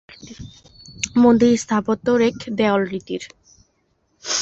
মন্দির 1.15 1.53
স্থাপত্য 1.57 2.05
রেখ-দেউলরীতির। 2.21 3.23